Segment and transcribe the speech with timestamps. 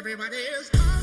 [0.00, 0.99] Everybody is.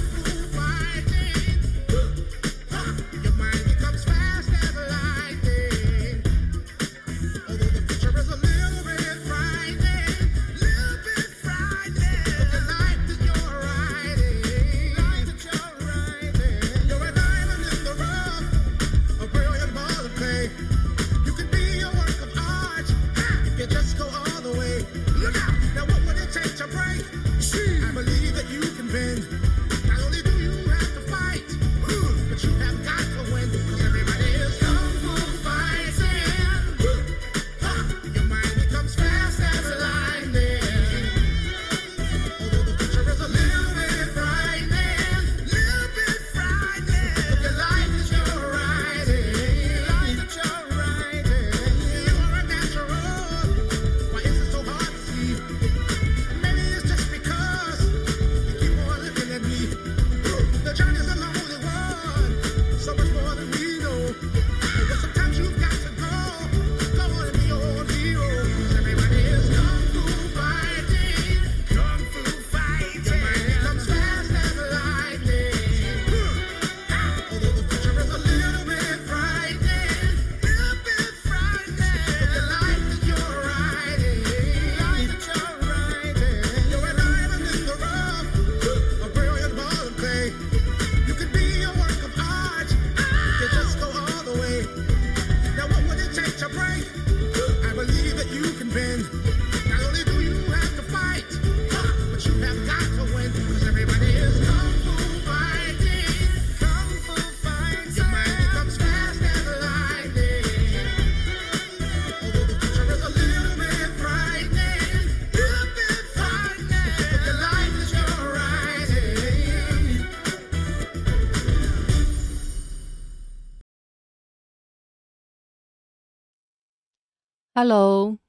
[127.59, 128.19] Hello，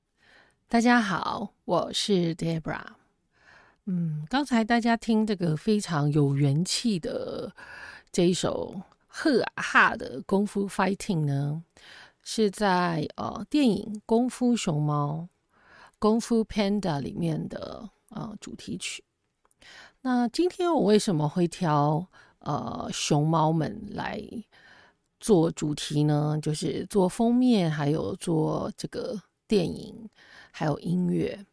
[0.68, 2.80] 大家好，我是 Debra。
[3.84, 7.54] 嗯，刚才大家听这个非常有元气的
[8.10, 11.62] 这一首赫哈的功夫 Fighting 呢，
[12.22, 15.28] 是在呃电影《功夫熊猫》
[15.98, 19.04] 功夫 Panda 里面的呃主题曲。
[20.00, 22.06] 那今天我为什么会挑
[22.38, 24.18] 呃熊猫们来？
[25.20, 30.08] 做主题呢，就是做封面，还有做这个电影，
[30.52, 31.44] 还有音乐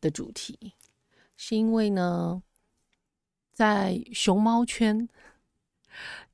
[0.00, 0.74] 的主题，
[1.36, 2.40] 是因为呢，
[3.52, 5.08] 在熊猫圈，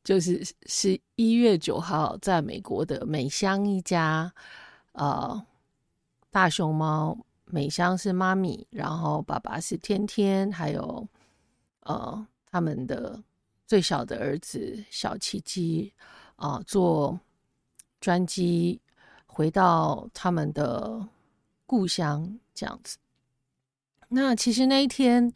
[0.04, 4.34] 就是是一月九号，在美国的美香一家，
[4.92, 5.46] 呃，
[6.30, 11.08] 大熊猫，美香是妈咪，然后爸爸是天天，还有
[11.80, 13.22] 呃他们的
[13.66, 15.94] 最小的儿子小奇迹。
[16.36, 17.18] 啊，坐
[18.00, 18.80] 专机
[19.26, 21.06] 回到他们的
[21.66, 22.96] 故乡这样子。
[24.08, 25.32] 那其实那一天，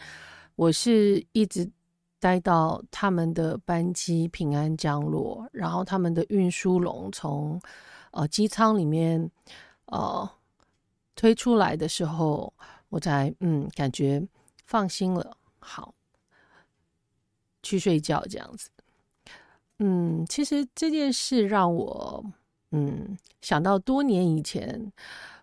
[0.54, 1.68] 我是一直
[2.18, 7.60] 待到他们的班机平安降落，然后他们的运输笼从
[8.12, 9.30] 呃机舱里面
[9.86, 10.30] 呃
[11.16, 12.52] 推出来的时候，
[12.90, 14.22] 我才嗯感觉
[14.66, 15.94] 放心了，好
[17.62, 18.70] 去睡觉这样子。
[19.82, 22.22] 嗯，其实这件事让我
[22.70, 24.92] 嗯想到多年以前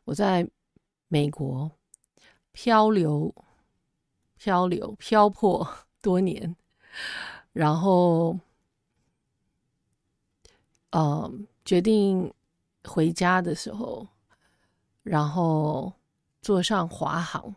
[0.06, 0.48] 我在
[1.08, 1.72] 美国
[2.52, 3.34] 漂流、
[4.36, 5.68] 漂流、漂泊
[6.04, 6.56] 多年，
[7.52, 8.38] 然后
[10.92, 11.32] 呃
[11.66, 12.32] 决定
[12.84, 14.08] 回家的时候，
[15.02, 15.92] 然后
[16.44, 17.56] 坐上华航，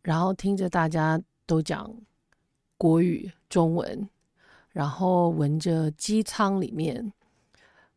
[0.00, 1.94] 然后听着大家都讲
[2.78, 4.08] 国语、中文。
[4.72, 7.12] 然后闻着机舱里面，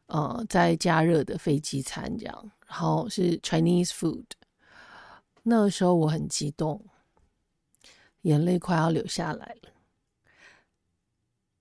[0.07, 4.25] 呃，在加热的飞机餐这样，然后是 Chinese food。
[5.43, 6.85] 那时候我很激动，
[8.21, 9.69] 眼泪快要流下来了，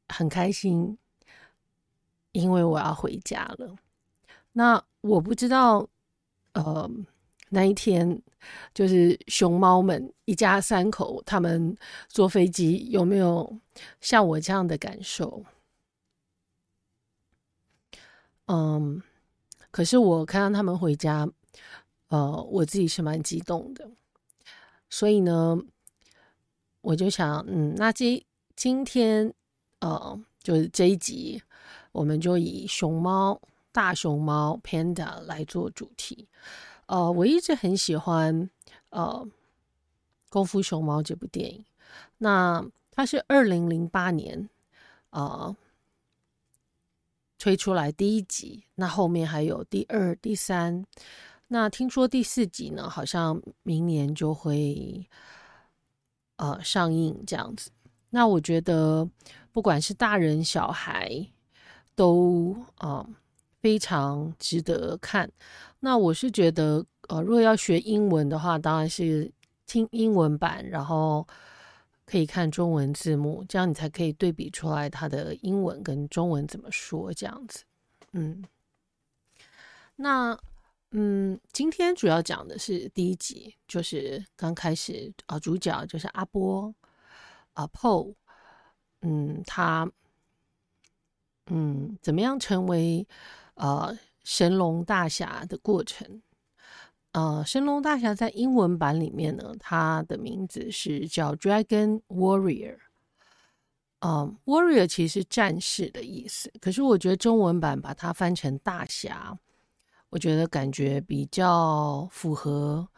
[0.09, 0.99] 很开心，
[2.33, 3.77] 因为我要回家了。
[4.53, 5.89] 那我不知道，
[6.53, 6.91] 呃。
[7.55, 8.21] 那一天，
[8.75, 11.77] 就是熊猫们一家三口，他们
[12.09, 13.59] 坐飞机有没有
[14.01, 15.45] 像我这样的感受？
[18.47, 19.01] 嗯，
[19.71, 21.29] 可是我看到他们回家，
[22.09, 23.89] 呃，我自己是蛮激动的。
[24.91, 25.57] 所以呢，
[26.81, 28.23] 我就想，嗯，那这
[28.57, 29.33] 今天，
[29.79, 31.41] 呃，就是这一集，
[31.93, 33.41] 我们就以熊猫、
[33.73, 36.29] 大熊猫 Panda 来做主题。
[36.87, 38.51] 呃，我一直很喜欢
[38.91, 39.27] 呃
[40.29, 41.65] 《功夫熊猫》这部电影，
[42.19, 44.49] 那它是二零零八年
[45.11, 45.55] 呃
[47.39, 50.85] 推出来第一集，那后面还有第二、第三，
[51.49, 55.07] 那听说第四集呢，好像明年就会
[56.37, 57.71] 呃上映这样子。
[58.11, 59.09] 那我觉得
[59.53, 61.27] 不管是大人小孩
[61.95, 63.07] 都呃
[63.65, 65.31] 非常值得看。
[65.81, 69.33] 那我是觉得呃，如果要学英文的话，当然是
[69.65, 71.27] 听英文版，然后
[72.05, 77.65] 可以看中文字幕，这样你才可以对比出来它的英文跟中文怎么说这样子。
[78.13, 78.45] 嗯，
[79.97, 80.39] 那
[80.91, 86.75] 嗯，今天主要讲的是第一集，就是刚开始啊，主角就是阿波。
[87.55, 88.15] 啊，PO，
[89.01, 89.91] 嗯，他，
[91.47, 93.07] 嗯，怎么样成为
[93.55, 96.23] 呃神龙大侠的过程？
[97.13, 102.79] 呃，神龙大侠在英文版里面呢，他的名字是叫 Dragon Warrior。
[104.01, 109.39] 嗯，Warrior 其实战士的意思，可是我觉得中文版把它翻成大侠，
[110.11, 112.89] 我觉得感觉比较符合，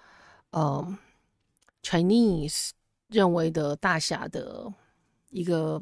[0.53, 0.97] 嗯
[1.83, 2.71] ，Chinese。
[3.09, 4.67] 认为的大侠的
[5.31, 5.81] 一个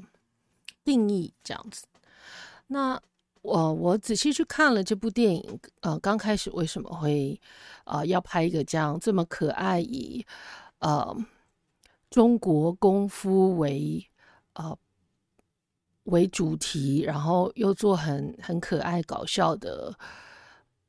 [0.85, 1.87] 定义这样子，
[2.67, 3.01] 那
[3.45, 7.39] 我我仔细去看了这部电影，呃，刚开始为什么会
[7.85, 10.25] 呃要拍一个这样这么可爱以
[10.79, 11.15] 呃
[12.09, 14.03] 中国功夫为
[14.55, 14.75] 呃
[16.05, 19.95] 为主题，然后又做很很可爱搞笑的，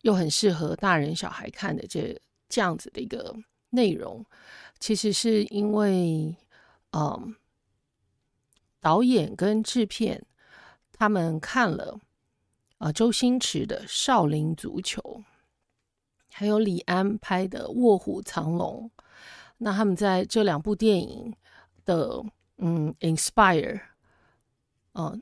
[0.04, 2.18] 又很适合大人小孩看的这
[2.48, 3.36] 这样子的一个
[3.72, 4.26] 内容。
[4.80, 6.34] 其实是因为，
[6.92, 7.36] 嗯，
[8.80, 10.26] 导演跟制片
[10.94, 12.00] 他们看了
[12.86, 15.02] 啊、周星驰的《少林足球》，
[16.32, 18.92] 还有李安拍的《卧虎藏龙》，
[19.58, 21.34] 那他们在这两部电影
[21.84, 22.24] 的
[22.60, 23.82] 嗯 inspire，
[24.94, 25.20] 嗯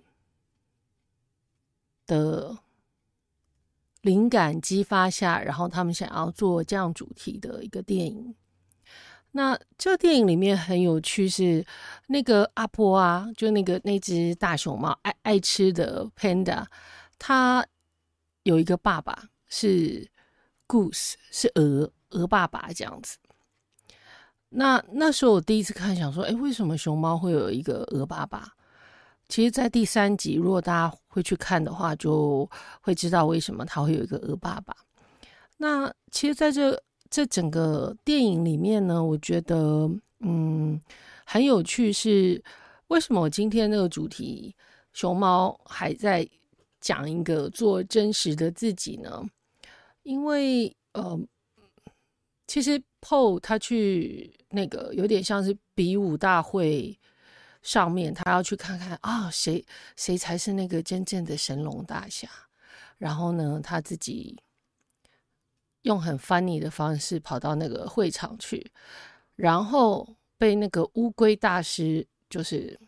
[2.06, 2.58] 的
[4.02, 8.36] 灵感激发下，然后他们想要做这样主题的一个电影。
[9.32, 11.66] 那这电影里面很有趣，是
[12.08, 16.66] 那个阿波啊，就那个那只大熊猫爱爱吃的 panda，
[17.26, 17.66] 他
[18.44, 20.06] 有一个爸爸是
[20.68, 23.18] goose，是鹅鹅爸爸这样子。
[24.50, 28.52] 那那时候我第一次看，想说，哎，为什么熊猫会有一个鹅爸爸？
[29.30, 32.50] 其实，在第三集，如果大家会去看的话，就
[32.82, 34.76] 会知道为什么他会有一个鹅爸爸。
[35.56, 36.84] 那其实，在这。
[37.10, 39.88] 这整个电影里面呢，我觉得
[40.22, 40.82] 嗯
[41.28, 42.44] 很有趣，是
[42.88, 44.56] 为什么我今天那个主题
[44.94, 46.28] 熊猫还在
[46.84, 49.24] 讲一个做真实的自己呢？
[50.04, 51.18] 因为呃，
[52.46, 57.00] 其实 Paul 他去那个有点像是比武大会
[57.62, 59.66] 上面，他要去看看啊，谁
[59.96, 62.28] 谁才是那个真正的神龙大侠，
[62.98, 64.38] 然后呢，他自己。
[65.84, 68.72] 用很 funny 的方式跑到那个会场去，
[69.36, 72.80] 然后被那个乌龟大师就是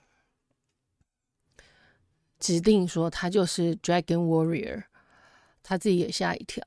[2.40, 4.84] 指定说他就是 Dragon Warrior，
[5.64, 6.64] 他自己也吓一跳。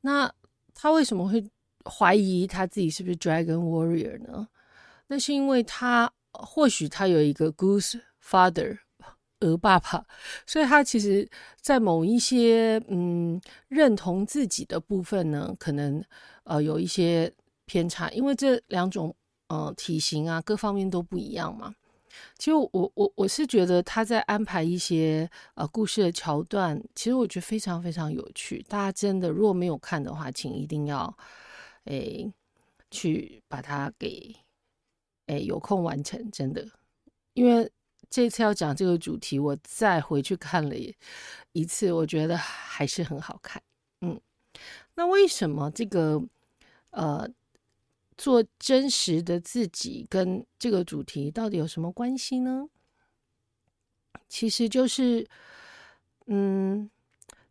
[0.00, 0.32] 那
[0.74, 1.50] 他为什么会
[1.84, 4.48] 怀疑他自己是不是 Dragon Warrior 呢？
[5.06, 8.78] 那是因为他或许他有一个 Goose Father。
[9.40, 10.06] 鹅爸爸，
[10.46, 11.28] 所以他其实，
[11.60, 16.02] 在某一些嗯认同自己的部分呢，可能
[16.44, 17.30] 呃有一些
[17.66, 19.14] 偏差，因为这两种
[19.48, 21.74] 呃体型啊各方面都不一样嘛。
[22.38, 28.62] 其实我我我是觉得他在安排一些呃故事的桥段，其实我觉得非常非常有趣。
[28.68, 31.16] 大家真的如果没有看的话，请一定要
[31.84, 32.32] 诶
[32.90, 34.34] 去把它给
[35.26, 36.66] 诶有空完成，真的，
[37.34, 37.70] 因为。
[38.10, 40.76] 这次要讲这个主题，我再回去看了
[41.50, 43.60] 一次，我觉得还是很好看。
[44.02, 44.20] 嗯，
[44.94, 46.22] 那为什么这个
[46.90, 47.28] 呃
[48.16, 52.68] 做真实的自己跟这个主题到底有什么关系呢？
[54.28, 55.28] 其实就是，
[56.26, 56.90] 嗯，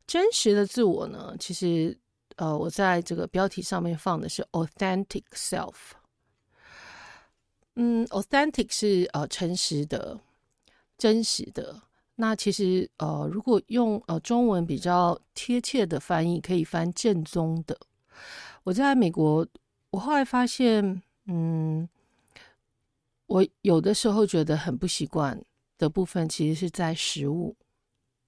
[0.06, 1.98] 真实的自我呢，其实
[2.36, 5.74] 呃，我在这个标题上面放的是 authentic self。
[7.76, 10.20] 嗯，authentic 是呃诚实的。
[10.96, 11.82] 真实的。
[12.16, 17.78] 那其实呃，如果用呃中文比较贴切的翻译，可以翻正宗的。
[18.64, 19.46] 我在美国，
[19.94, 21.88] 我后来发现，嗯，
[23.28, 25.40] 我有的时候觉得很不习惯
[25.78, 27.56] 的部分，其实是在食物。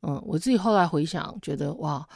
[0.02, 2.08] 嗯，我自己后来回想，觉得哇，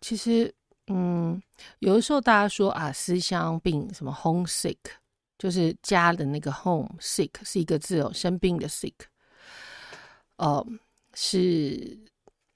[0.00, 0.52] 其实
[0.88, 1.40] 嗯，
[1.78, 4.76] 有的时候大家说啊，思乡病什么 homesick，
[5.38, 8.94] 就是家的那个 home，sick 是一个字哦，生病的 sick，
[10.38, 10.66] 哦、呃，
[11.14, 11.96] 是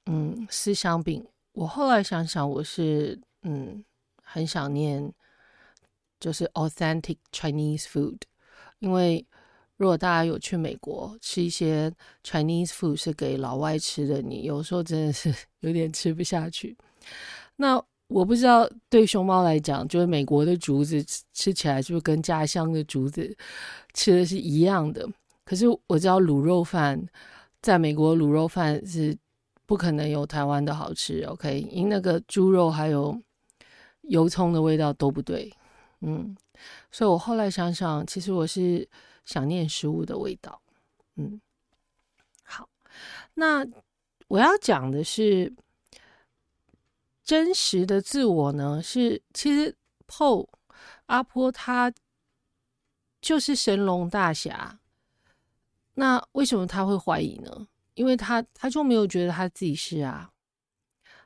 [0.06, 1.24] 嗯思乡病。
[1.52, 3.84] 我后来想想，我是嗯
[4.24, 5.12] 很想念，
[6.22, 8.18] 就是 authentic Chinese food，
[8.78, 9.26] 因为
[9.76, 16.76] 如果大家有去美国吃一些 Chinese food 是给老外吃的，你有时候真的是 有点吃不下去。
[17.56, 23.36] 那我不知道对熊猫来讲，就是美国的竹子吃起来是不是跟家乡的竹子
[23.92, 25.04] 吃的是一样的？
[25.44, 27.04] 可是我知道卤肉饭
[27.60, 29.16] 在美国卤肉饭是
[29.66, 31.66] 不可能有台湾的好吃，OK？
[31.70, 33.20] 因那个猪肉还有
[34.02, 35.52] 油葱的味道都不对，
[36.02, 36.36] 嗯，
[36.90, 38.88] 所以我后来想想，其实我是
[39.24, 40.60] 想念食物的味道，
[41.16, 41.40] 嗯，
[42.44, 42.68] 好，
[43.34, 43.66] 那
[44.28, 45.52] 我要讲的是。
[47.24, 49.74] 真实的自我呢，是其实
[50.08, 50.48] PO
[51.06, 51.90] 阿坡他
[53.20, 54.80] 就是神龙大侠。
[55.94, 57.68] 那为什么他会怀疑呢？
[57.94, 60.32] 因为他他就没有觉得他自己是啊。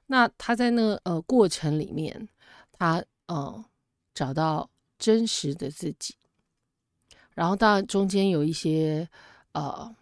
[0.05, 2.29] 那他在那个呃过程里面，
[2.73, 3.65] 他呃
[4.17, 4.69] 找到
[4.99, 6.17] 真实的自己，
[7.35, 9.09] 然后当然中间有一些
[9.53, 9.95] 呃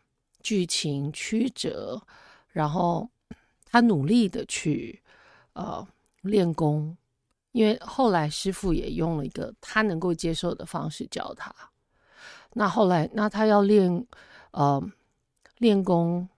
[0.43, 2.01] 剧情曲折，
[2.49, 3.11] 然后
[3.67, 5.03] 他努力的去。
[5.57, 5.87] 呃，
[6.23, 6.97] 练功，
[7.53, 11.55] 因为后来师傅也用了一个他能够接受的方式教他。
[12.55, 14.05] 那后来，那他要练，
[14.51, 14.83] 呃，
[15.59, 16.29] 练功，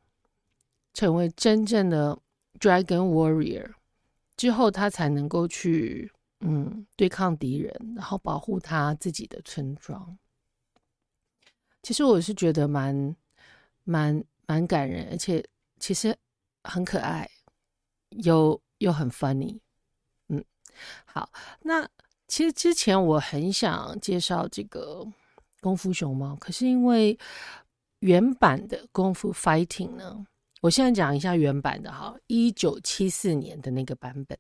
[0.93, 2.19] 成为真正的
[2.61, 3.73] Dragon Warrior
[4.37, 10.17] 之后，他才能够去，嗯，对抗敌人，然后保护他自己的村庄。
[11.83, 13.17] 其实我是觉得蛮、
[13.85, 15.45] 蛮、蛮感人，而且
[15.79, 16.17] 其实
[16.65, 17.31] 很可爱，
[18.11, 18.61] 又。
[18.81, 19.59] 又很 funny，
[20.29, 20.45] 嗯，
[21.07, 21.89] 好，那
[22.29, 25.03] 其实之前我很想介绍这个
[25.63, 27.19] 功夫熊猫，可是因为
[28.01, 30.27] 原版的功夫 fighting 呢，
[30.61, 34.39] 我现在讲一下原版的哈，一九七四年的那个版本，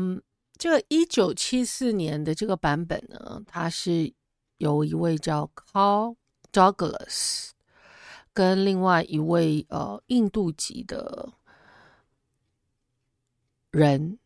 [0.00, 0.22] 嗯，
[0.56, 4.14] 这个一九七四年的这个版本呢，它是
[4.58, 6.14] 有一位叫 Carl
[6.52, 7.50] Douglas。
[8.32, 11.32] 跟另外一位呃印度籍的
[13.72, 14.16] 人，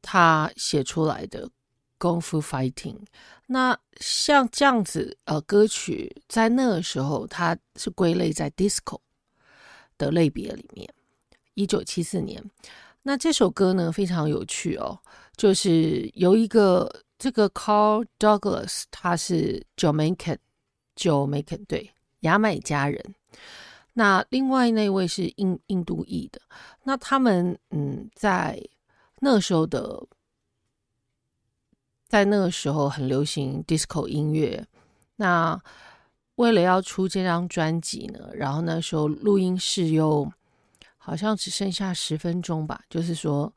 [0.00, 1.50] 他写出来的
[1.98, 2.96] 功夫 fighting，
[3.48, 9.00] 那像这样子呃歌曲，在那个时候它是归类在 disco
[9.98, 10.88] 的类别里面。
[11.52, 12.42] 一九七四年，
[13.04, 14.98] 那这首歌呢非常有趣哦，
[15.36, 21.92] 就是由一个这个 Carl Douglas，他是 Jamaican，Jamaican 对。
[22.20, 23.14] 牙买加人，
[23.92, 26.40] 那另外那位是印印度裔的，
[26.84, 28.58] 那他们嗯，在
[29.20, 30.02] 那时候的，
[32.08, 34.66] 在那个时候很流行 disco 音乐。
[35.16, 35.60] 那
[36.36, 40.32] 为了要出这张专辑呢，然后那时候录音室又
[41.04, 43.52] 好像只剩下十分钟吧，就是说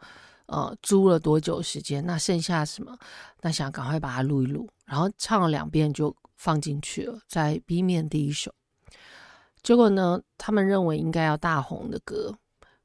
[0.47, 2.97] 呃租了多久时间，那剩下什么？
[3.39, 8.53] 那想赶快把它录一录，然后唱了两遍就放进去了，在 B 面第一首。
[9.63, 12.37] 结果呢，他们认为应该要大红的歌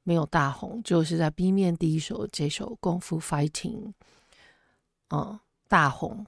[0.05, 3.89] 没有大红，就是在 B 面第一首这首《功夫 Fighting》，
[5.09, 6.25] 嗯，大红。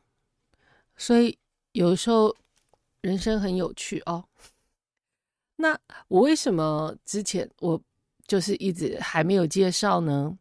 [0.97, 1.39] 所以
[1.71, 2.37] 有时候
[3.01, 4.25] 人生很有趣哦。
[5.57, 7.81] 那我为什么之前我
[8.27, 10.37] 就是一直还没有介绍呢？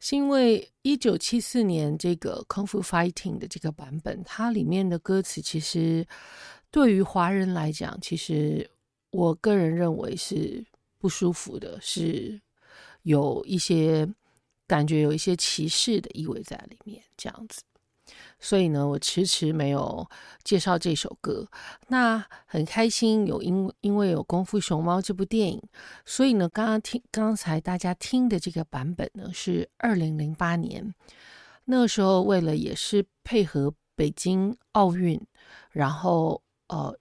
[0.00, 6.06] 是因为一九七四年这个《功夫 Fighting》的这个版本，它里面的歌词其实
[6.70, 8.68] 对于华人来讲，其实。
[9.10, 10.62] 我个人认为是
[10.98, 12.38] 不舒服的，是
[13.04, 14.06] 有一些
[14.66, 17.62] 感觉，有一些歧视的意味在里面，这样子。
[18.38, 20.08] 所以呢，我迟迟没有
[20.44, 21.46] 介绍这首歌。
[21.88, 25.62] 那很开心有因因为有《功夫熊猫》这部电影，
[26.04, 30.94] 所以呢，刚刚听刚才大家听的这个版本呢，是二零零八年
[31.64, 35.20] 那个时候，为了也是配合北京奥运，
[35.70, 36.96] 然后呃。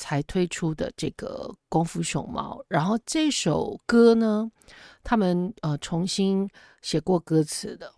[0.00, 4.48] 才推出的这个功夫熊猫，然后这首歌呢，
[5.02, 6.48] 他们呃重新
[6.82, 7.92] 写过歌词的，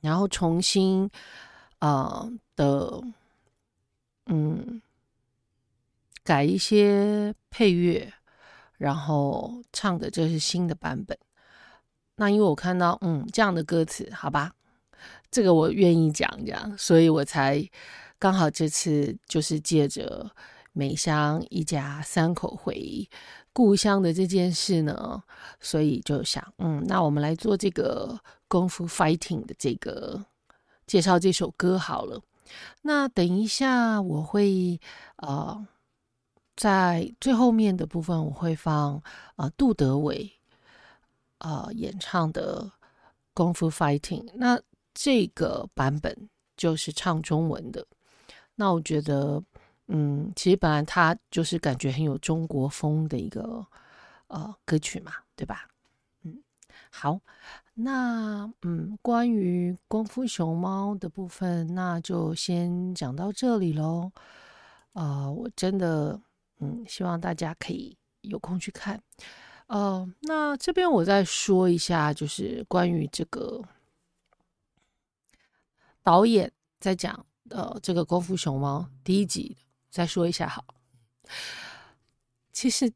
[0.00, 1.10] 然后重新
[1.84, 3.02] 呃的
[4.26, 4.80] 嗯
[6.22, 8.12] 改一些配乐，
[8.78, 11.18] 然后唱的这是新的版本。
[12.16, 14.54] 那因为我看到嗯这样的歌词，好吧，
[15.30, 17.62] 这个我愿意讲讲，所以我才
[18.18, 20.30] 刚好这次就是借着。
[20.76, 23.08] 美香一家三口回
[23.52, 25.22] 故乡的这件事呢，
[25.60, 30.26] 所以就想，嗯，那我们来做这个功夫 fighting 的这个
[30.86, 32.20] 介绍这首歌好了。
[32.82, 34.78] 那等一下我会
[35.16, 35.66] 呃，
[36.54, 39.02] 在最后面的部分我会放
[39.36, 40.30] 啊、杜德伟
[41.38, 42.62] 啊、演唱的
[43.32, 44.26] 《功夫 Fighting》。
[44.34, 44.60] 那
[44.92, 47.84] 这个版本就是唱中文的。
[48.54, 49.42] 那我觉得，
[49.88, 53.66] 嗯，其实本来它就是感觉很有中国风的一个
[54.28, 55.66] 呃歌曲嘛，对吧？
[56.22, 56.42] 嗯，
[56.90, 57.18] 好。
[57.76, 64.12] 那嗯，关于功夫熊猫的部分，那就先讲到这里喽。
[64.92, 66.20] 呃，我真的
[66.60, 69.02] 嗯，希望大家可以有空去看。
[69.66, 73.60] 呃，那这边我再说一下，就是关于这个
[76.00, 79.56] 导演在讲呃这个功夫熊猫第一集，
[79.90, 80.64] 再说一下好。
[82.52, 82.92] 其实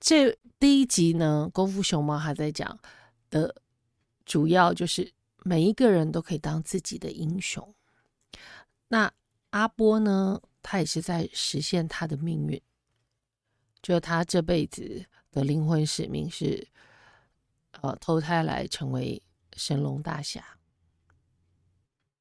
[0.00, 2.76] 这第一集呢，功夫熊猫还在讲
[3.30, 3.54] 的。
[4.26, 5.10] 主要就是
[5.44, 7.74] 每一个人都可以当自己的英雄。
[8.88, 9.10] 那
[9.50, 12.60] 阿波呢，他也是在实现他的命运，
[13.80, 16.68] 就他这辈子的灵魂使命是，
[17.80, 19.22] 呃，投胎来成为
[19.54, 20.58] 神龙大侠。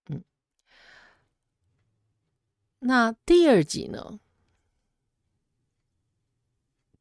[0.08, 0.24] 嗯，
[2.80, 4.20] 那第二集呢，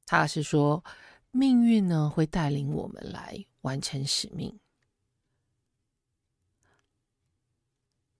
[0.06, 0.82] 他是说
[1.30, 4.58] 命运呢会带领我们来完成使命。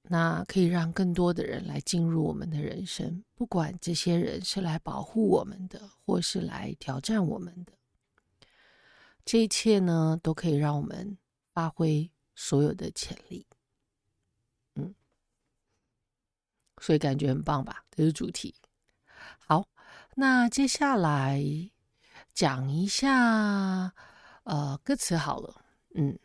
[0.07, 7.73] 那可以让更多的人来进入我们的人生，不管这些人是来保护我们的，或是来挑战我们的，
[9.25, 11.17] 这一切呢，都可以让我们
[11.55, 13.47] 发挥所有的潜力。
[14.75, 14.95] 嗯，
[16.83, 17.87] 所以感觉很棒吧？
[17.91, 18.55] 这是主题。
[19.39, 19.67] 好，
[20.17, 21.43] 那接下来
[22.35, 23.95] 讲一下
[24.43, 25.65] 呃歌词好了。
[25.95, 26.19] 嗯，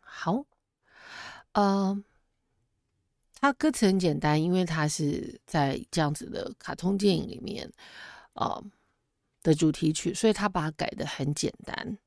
[0.00, 0.44] 好，
[1.52, 2.04] 呃。
[3.38, 7.70] 它歌词很简单，因为它是在这样子的卡通电影里面，
[8.32, 8.64] 呃
[9.42, 11.98] 的主题曲，所以它把它改的很简单。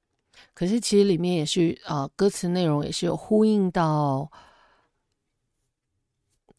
[0.54, 4.30] 可是其实里面也是呃歌词内容也是有呼应到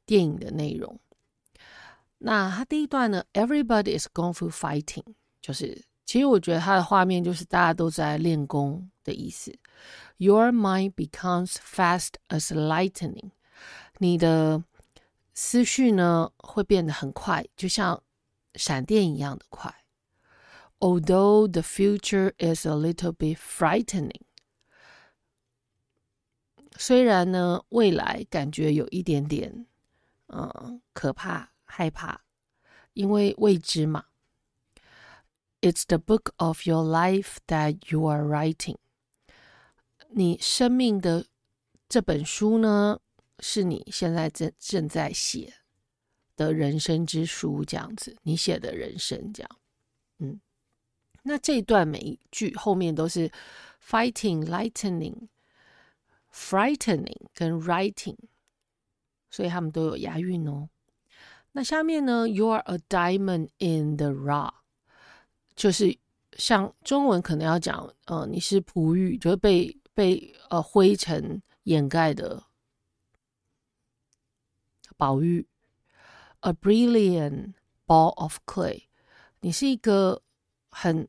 [0.07, 0.99] 电影的内容。
[2.19, 9.53] 那它第一段呢，Everybody is kung fu fighting，就是其实我觉得它的画面就是大家都在练功的意思。
[10.19, 13.31] Your mind becomes fast as lightning。
[14.00, 14.64] 你的
[15.34, 18.02] 思绪呢，会变得很快，就像
[18.56, 19.84] 闪电一样的快。
[20.80, 24.22] Although the future is a little bit frightening，
[26.78, 29.66] 虽然呢，未来感觉有一点点，
[30.28, 32.22] 嗯，可怕、害怕，
[32.94, 34.06] 因为未知嘛。
[35.62, 38.76] It's the book of your life that you are writing。
[40.10, 41.26] 你生命的
[41.90, 43.00] 这本书呢，
[43.41, 45.53] 是你现在正正在写
[46.37, 49.51] 的人生之书，这样子，你写的人生这样，
[50.19, 50.41] 嗯，
[51.23, 53.31] 那这一段每一句后面都是
[53.83, 55.29] fighting、lightning、
[56.33, 58.17] frightening 跟 writing，
[59.31, 60.69] 所以他们都有押韵哦。
[61.53, 64.55] 那下面呢，you are a diamond in the rough，
[65.57, 65.99] 就是
[66.37, 72.43] 像中文可能要讲，呃，你是璞玉，就是被被呃灰尘掩盖的。
[75.00, 75.48] 宝玉，
[76.42, 77.54] a brilliant
[77.86, 78.84] ball of clay，
[79.42, 80.22] 你是一个
[80.70, 81.08] 很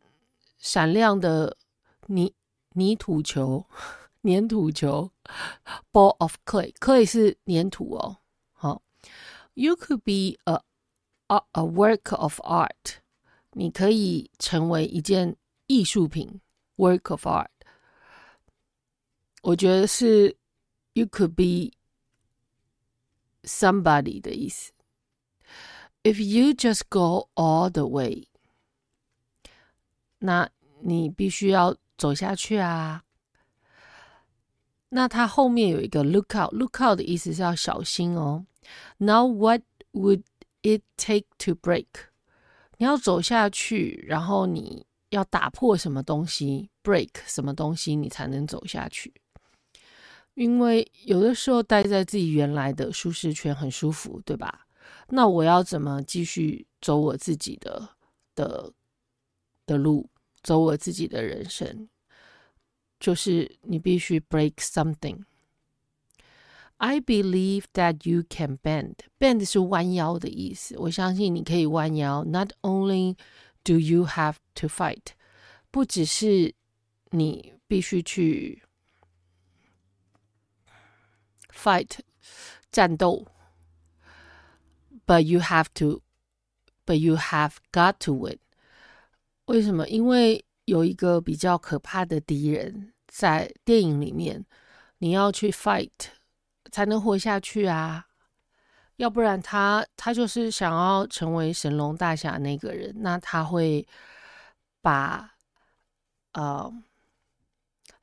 [0.58, 1.56] 闪亮的
[2.06, 2.34] 泥
[2.72, 3.66] 泥土球，
[4.22, 5.12] 粘土球，
[5.92, 8.18] ball of clay，clay 是粘土哦。
[8.52, 8.82] 好，
[9.54, 10.60] you could be a
[11.28, 12.96] a a work of art，
[13.52, 16.40] 你可以成为一件艺术品，
[16.76, 17.48] work of art。
[19.42, 20.36] 我觉得是
[20.94, 21.76] you could be。
[23.43, 24.71] Somebody 的意思。
[26.03, 28.27] If you just go all the way，
[30.19, 30.49] 那
[30.81, 33.03] 你必须要走下去啊。
[34.89, 38.45] 那它后面有一个 look out，look out 的意思是要小心哦。
[38.97, 39.61] Now what
[39.93, 40.23] would
[40.63, 41.87] it take to break？
[42.77, 49.13] 你要走下去，然后你要打破什么东西，break 什么东西，你才能走下去。
[50.33, 54.65] 因为有的时候待在自己原来的舒适圈很舒服，对吧？
[55.09, 57.89] 那我要怎么继续走我自己的
[58.33, 58.71] 的
[59.65, 60.09] 的路，
[60.41, 61.89] 走我自己的人生？
[62.99, 65.23] 就是你必须 break something。
[66.77, 68.95] I believe that you can bend.
[69.19, 70.75] Bend 是弯腰的意思。
[70.77, 72.23] 我相信你可以弯腰。
[72.23, 73.17] Not only
[73.63, 75.13] do you have to fight，
[75.69, 76.55] 不只是
[77.11, 78.63] 你必须去。
[81.53, 81.99] Fight
[82.71, 83.27] 战斗
[85.05, 88.39] ，but you have to，but you have got to win。
[89.45, 89.87] 为什么？
[89.87, 94.45] 因为有一个比较可怕的敌人在电影里面，
[94.99, 95.91] 你要去 fight
[96.71, 98.07] 才能活下去啊！
[98.97, 103.85] 要不然他他就是想要成为神龙大侠那个人，那他会
[104.79, 105.33] 把
[106.33, 106.71] 呃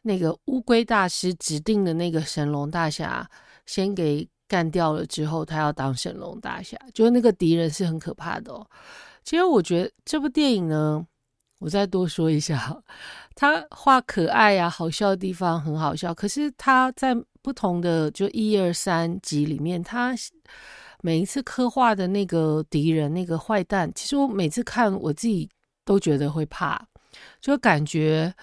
[0.08, 3.28] 那个乌龟大师指定的那个神龙大侠
[3.66, 8.66] 先给干掉了之后，他要当神龙大侠，就是那个敌人是很可怕的哦。
[9.22, 11.06] 其实我觉得这部电影呢，
[11.60, 12.82] 我再多说一下，
[13.34, 20.14] 他画可爱呀、好笑的地方很好笑，可是他在不同的就一二三集里面，他。
[21.00, 25.48] 每一次刻画的那个敌人，那个坏蛋，其实我每次看我自己
[25.84, 26.76] 都觉得会怕，
[27.40, 28.34] 就感觉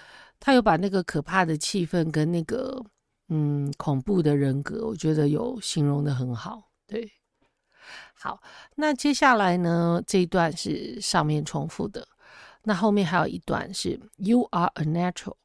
[0.46, 2.80] 他有把那个可怕的气氛跟那个
[3.30, 6.70] 嗯恐怖的人格，我觉得有形容的很好。
[6.86, 7.12] 对，
[8.14, 8.40] 好，
[8.76, 12.08] 那接下来呢，这一段是上面重复的，
[12.62, 15.38] 那后面还有一段是 “You are a natural”，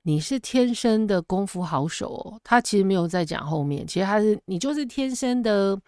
[0.00, 2.40] 你是天生的功夫好手哦。
[2.42, 5.78] 他其实没有在讲后面，其实他是你就是天生的。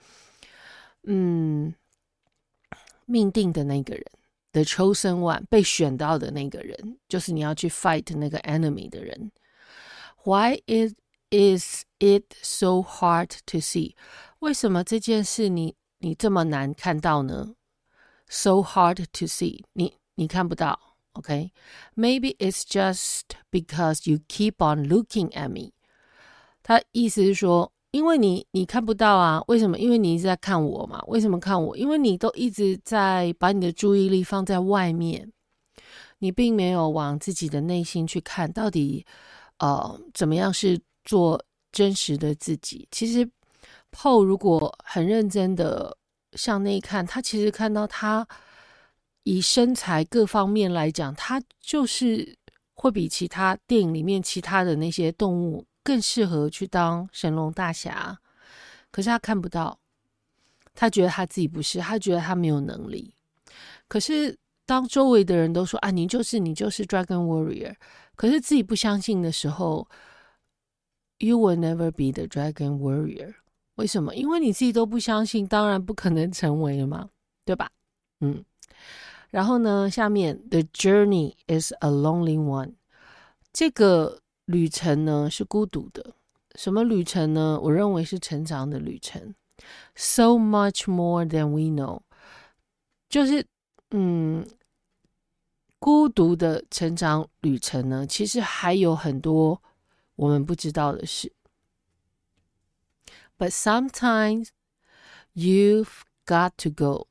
[1.05, 1.73] 嗯，
[3.07, 4.05] 命定的那个人
[4.58, 9.32] ，the chosen one，被选到的那个人，就是你要去 fight 那个 enemy 的人。
[10.24, 10.94] Why is
[11.30, 13.96] is it so hard to see？
[14.40, 17.56] 为什么这件事你你这么难看到呢？
[18.28, 25.74] So hard to see，你你看不到，OK？Maybe it's just because you keep on looking at me。
[26.62, 27.72] 他意思是说。
[27.91, 29.79] 因为你你看不到啊，为什么？
[29.79, 31.03] 因为你一直在看我嘛。
[31.07, 31.77] 为什么看我？
[31.77, 35.33] 因为你都一直在把你的注意力放在外面，
[36.19, 39.07] 你并没有往自己的内心去看，到底
[39.59, 42.87] 呃怎么样是做真实的自己。
[42.91, 43.27] 其实
[43.93, 45.97] ，PO 如果很认真的
[46.35, 48.27] 向内看，他其实看到他
[49.23, 52.37] 以身材各方面来讲，他就是
[52.75, 55.65] 会比其他电影里面其他的那些动物。
[55.83, 58.19] 更适合去当神龙大侠，
[58.91, 59.79] 可是他看不到，
[60.75, 63.15] 他觉得他自己不是，他觉得他没有能力。
[63.89, 64.37] 可是
[64.67, 67.75] 当周围的人都说啊，你就是你就是 Dragon Warrior，
[68.17, 69.89] 可是自己不相信的时候
[71.19, 73.35] ，You will never be the Dragon Warrior。
[73.77, 74.15] 为什么？
[74.15, 77.09] 因为你自己都不相信，当然不可能成为了嘛，
[77.47, 77.71] 对吧？
[78.21, 78.45] 嗯。
[79.31, 82.75] 然后呢，下面 The journey is a lonely one，
[83.53, 84.21] 这个。
[84.49, 86.15] 旅程呢是孤独的，
[86.55, 87.61] 什么旅程呢？
[87.63, 89.35] 我认为是成长的旅程。
[89.95, 92.01] So much more than we know，
[93.11, 93.47] 就是
[93.91, 94.49] 嗯，
[95.79, 99.63] 孤独的成长旅程呢，其实还有很多
[100.17, 101.31] 我们不知道的事。
[103.37, 104.49] But sometimes
[105.35, 107.09] you've got to go，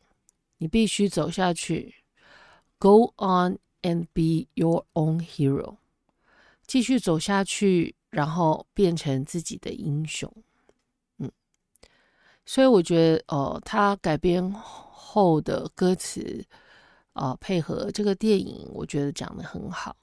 [0.58, 2.04] 你必须走下去
[2.80, 5.78] ，Go on and be your own hero。
[6.68, 10.32] 继续走下去，然后变成自己的英雄。
[11.18, 11.32] 嗯，
[12.46, 16.46] 所以我觉得，呃，他改编后的歌词，
[17.14, 19.96] 呃，配合这个电影，我觉得讲的很好。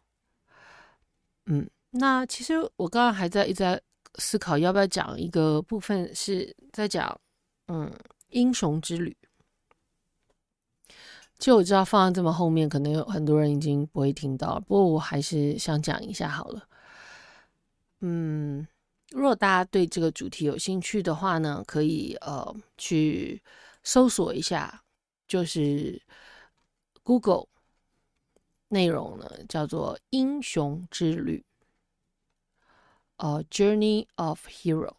[1.46, 3.80] 嗯，那其实我刚刚还在一直在
[4.14, 7.20] 思考，要不要讲一个部分是在讲，
[7.68, 7.92] 嗯，
[8.30, 9.14] 英雄之旅。
[11.38, 16.68] 就我知道放在这么后面，可能有很多人已经不会听到，不过我还是想讲一下好了。
[18.00, 18.66] 嗯，
[19.10, 23.42] 如果大家对这个主题有兴趣的话呢，可以呃去
[23.82, 24.84] 搜索一下，
[25.26, 26.00] 就是
[27.02, 27.46] Google
[28.68, 31.44] 内容呢叫做《英雄之旅》，
[33.26, 34.94] 呃，Journey of Hero，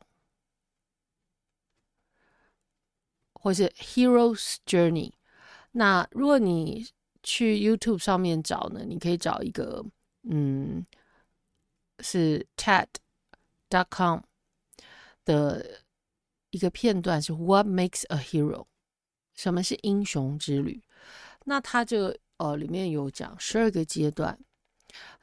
[3.34, 5.14] 或是 Hero's Journey。
[5.78, 6.88] 那如果你
[7.22, 9.86] 去 YouTube 上面找呢，你可以找一个，
[10.24, 10.86] 嗯，
[12.00, 14.22] 是 TED.com
[15.26, 15.82] 的
[16.52, 18.68] 一个片段，是 What makes a hero？
[19.34, 20.82] 什么是英雄之旅？
[21.44, 24.40] 那它这个呃里面有讲十二个阶段，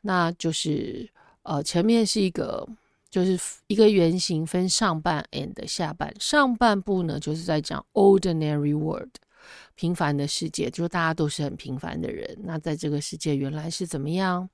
[0.03, 1.09] 那就是
[1.45, 2.69] 呃前面是一个
[3.09, 9.22] 就是一个圆形，分上半 and 下半，上半部呢就是在讲 Ordinary World。
[9.75, 12.37] 平凡的世界，就是大家都是很平凡的人。
[12.45, 14.49] 那在这个世界原来是怎么样？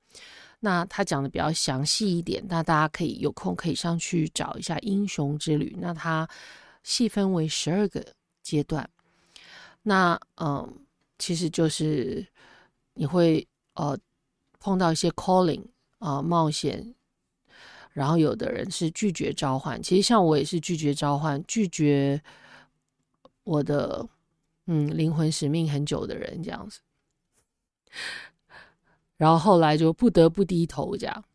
[0.61, 5.73] 那他讲的比较详细一点，那大家可以有空可以上去找一下《英雄之旅》。
[5.79, 6.27] 那它
[6.83, 8.05] 细分为十二个
[8.43, 8.89] 阶段。
[9.83, 10.81] 那嗯，
[11.17, 12.27] 其实就是
[12.93, 13.97] 你会呃
[14.59, 15.63] 碰到一些 calling
[15.99, 16.93] 啊、呃、冒险，
[17.93, 19.81] 然后有的人是拒绝召唤。
[19.81, 22.21] 其实像我也是拒绝召唤，拒绝
[23.45, 24.05] 我的
[24.71, 26.79] 嗯灵魂使命很久的人这样子。
[29.17, 31.25] 然后后来就不得不低头这样。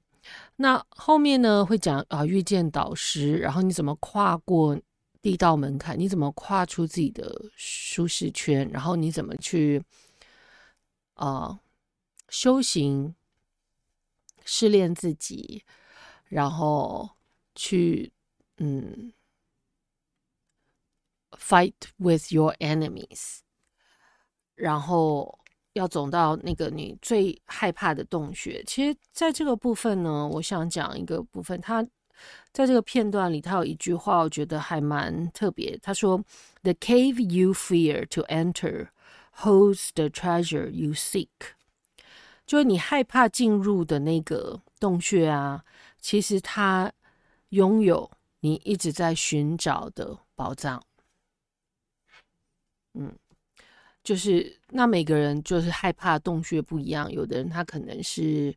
[0.56, 4.80] 那后面呢会讲啊遇见导师，然后你怎么跨过
[5.20, 5.98] 第一道门槛？
[5.98, 8.70] 你怎么跨出自己的舒适圈？
[8.70, 9.82] 然后你怎么去
[11.14, 11.58] 啊、
[12.28, 13.16] 修行、
[14.44, 15.64] 试炼自己，
[16.26, 17.10] 然后
[17.56, 18.12] 去
[18.58, 19.12] 嗯
[21.38, 23.38] fight with your enemies，
[24.54, 25.38] 然后。
[25.74, 28.62] 要走到那个你最害怕的洞穴。
[28.64, 31.60] 其实，在这个部分呢，我想讲一个部分。
[31.60, 31.82] 他
[32.52, 35.76] 在这个片段里，他有一句话，我觉得还蛮特别。
[35.78, 36.22] 他说
[36.62, 38.90] ：“The cave you fear to enter
[39.38, 41.26] holds the treasure you seek。”
[42.46, 45.64] 就是你害怕进入的那个洞穴啊，
[46.00, 46.92] 其实它
[47.48, 50.80] 拥有你一直在寻找的宝藏。
[52.94, 53.12] 嗯。
[54.02, 58.54] 就是那每个人就是害怕洞穴不一样，有的人他可能是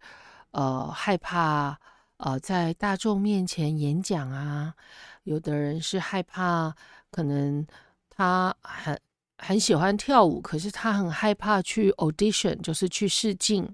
[0.52, 1.80] 呃害怕
[2.18, 4.76] 呃在大众面前演讲啊，
[5.24, 6.76] 有的人是害怕
[7.10, 7.66] 可能
[8.10, 9.00] 他很
[9.38, 13.74] 很喜欢跳舞，可是他很害怕去 audition，就是去试镜。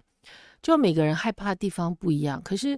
[0.61, 2.77] 就每个人害怕的地方不一样，可是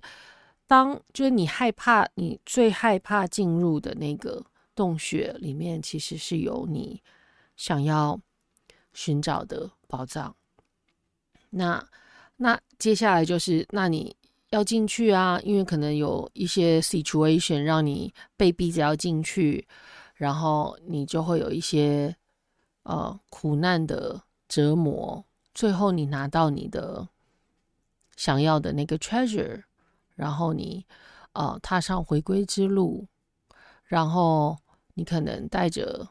[0.65, 4.41] 当就是你害怕你最害怕进入的那个
[4.73, 7.03] 洞穴里面，其实是有你
[7.55, 8.19] 想要。
[8.97, 10.33] 寻找的宝藏。
[11.49, 11.85] 那
[12.37, 14.15] 那接下来就是，那你
[14.51, 19.67] 要进去啊，因为可能有一些 situation 让你被逼着要进去，
[20.13, 22.15] 然后你就会有一些
[22.83, 27.05] 呃苦难的折磨，最后你拿到你的
[28.15, 29.61] 想要的那个 treasure，
[30.15, 30.85] 然后你
[31.33, 33.05] 呃踏上回归之路，
[33.83, 34.57] 然后
[34.93, 36.07] 你可能带着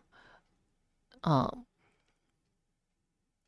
[1.24, 1.52] 啊。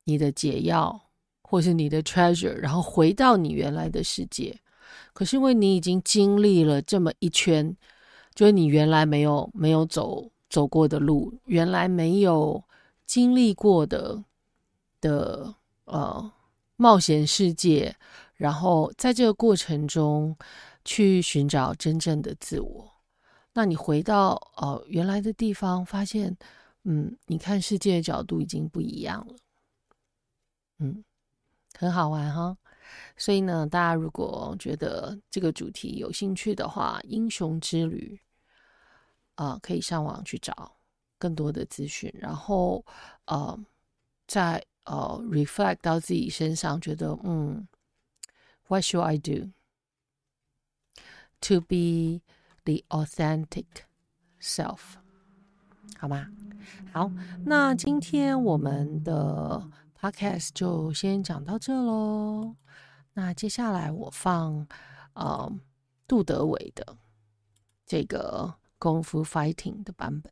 [0.08, 1.10] 你的解药，
[1.42, 4.56] 或是你的 treasure，然后回到你原来的世界。
[5.12, 7.76] 可是因为你已经经历了这么一圈，
[8.32, 12.62] 就是你原来没有没有走走过的路，原来没有
[13.04, 14.22] 经历过的
[15.00, 15.52] 的
[15.86, 16.32] 呃
[16.76, 17.96] 冒险世界，
[18.36, 20.36] 然后在这个过程中
[20.84, 22.92] 去寻找真正的自我。
[23.54, 26.36] 那你回到呃原来的地方，发现
[26.88, 29.34] 嗯，你看世界的角度已经不一样了。
[30.78, 31.04] 嗯，
[31.76, 32.56] 很好玩哈，
[33.16, 38.20] 所以呢，大家如果觉得这个主题有兴趣的话，《英雄之旅》
[39.44, 40.76] 啊、可以上网去找
[41.18, 42.84] 更多的资讯，然后
[43.24, 43.58] 呃，
[44.28, 47.66] 再呃 reflect 到自己身上，觉得嗯
[48.68, 49.50] ，What should I do
[51.40, 52.22] to be
[52.62, 53.66] the authentic
[54.40, 54.98] self？
[55.98, 56.26] 好吗？
[56.92, 57.10] 好，
[57.44, 59.70] 那今天我们的。
[59.98, 62.54] Podcast 就先讲到这喽。
[63.14, 64.68] 那接下来我放
[65.14, 65.50] 呃
[66.06, 66.98] 杜德伟的
[67.86, 70.30] 这个功夫 fighting 的版本。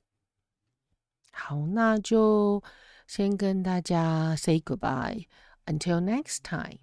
[1.32, 2.62] 好，那就
[3.06, 5.26] 先跟大家 say goodbye
[5.64, 6.78] until next time。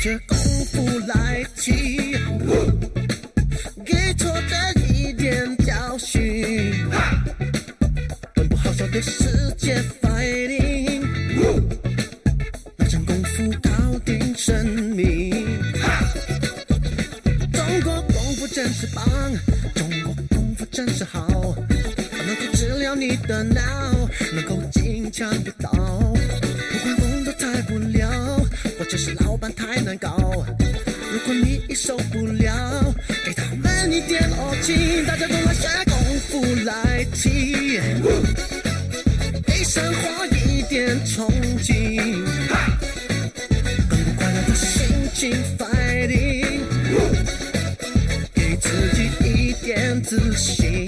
[0.00, 2.12] 学功夫来踢，
[3.84, 6.72] 给错的一点教训，
[8.32, 11.02] 本不好笑的世界 fighting，
[12.76, 15.30] 那真功夫搞定生命。
[17.52, 19.04] 中国功夫真是棒，
[19.74, 23.60] 中国功夫真是好，能够治疗你的脑，
[24.32, 25.28] 能够金枪
[31.68, 32.94] 你受不了，
[33.26, 37.78] 给他们一点傲气，大家都来学功夫来气，
[39.46, 41.28] 给生活一点憧
[41.62, 42.24] 憬，
[43.86, 46.62] 更不快乐的心情 fighting，
[48.32, 50.86] 给自己一点自信。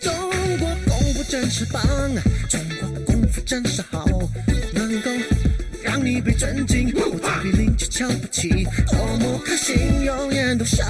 [0.00, 0.12] 中
[0.58, 1.80] 国功夫真是棒，
[6.20, 10.50] 被尊敬，不再比邻居瞧不起，多么开心，永远。
[10.58, 10.84] 都像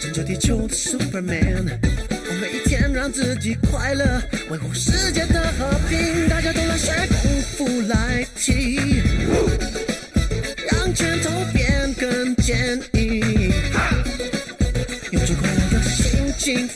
[0.00, 1.78] 拯救地球的 Superman。
[2.10, 6.26] 我每一天让自己快乐，维护世界的和平。
[6.30, 9.02] 大家都来学功夫来踢，
[10.72, 13.52] 让拳头变更坚硬，
[15.10, 16.66] 用最快乐的心情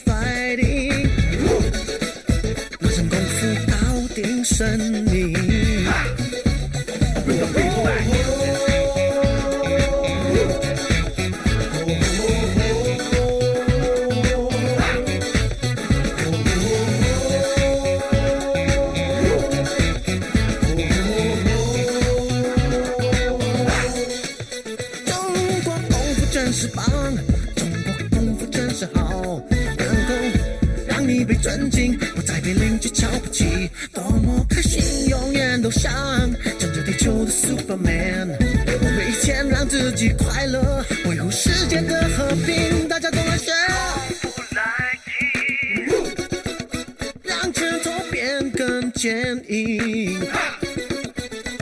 [35.83, 38.37] 拯救地球的 Superman。
[38.83, 43.51] 我每天让自己快乐，维护世界的和平，大家都来学，
[47.23, 50.21] 让拳头变更坚硬，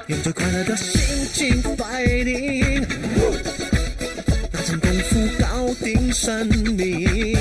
[0.09, 1.01] 用最快乐的心
[1.33, 2.85] 情 fighting，
[4.53, 7.37] 拿真功夫搞定生命。